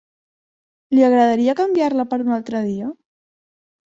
Li 0.95 1.03
agradaria 1.07 1.55
canviar-la 1.59 2.05
per 2.13 2.19
un 2.29 2.37
altre 2.39 2.63
dia? 2.71 2.89